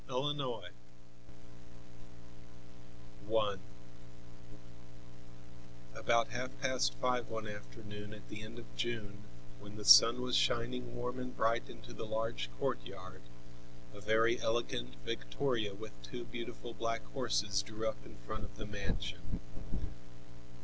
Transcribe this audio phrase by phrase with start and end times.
[0.09, 0.33] USELESS
[3.27, 3.57] BEAUTY I
[5.99, 9.25] About half past five one afternoon at the end of June
[9.59, 13.21] when the sun was shining warm and bright into the large courtyard,
[13.93, 18.65] a very elegant victoria with two beautiful black horses drew up in front of the
[18.65, 19.21] mansion.